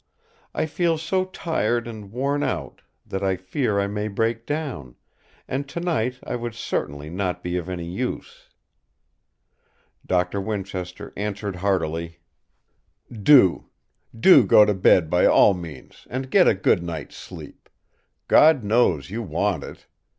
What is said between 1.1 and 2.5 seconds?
tired and worn